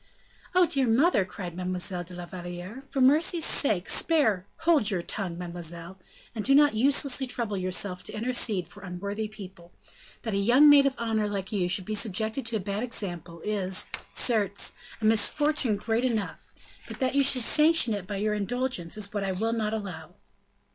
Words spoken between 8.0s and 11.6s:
to intercede for unworthy people; that a young maid of honor like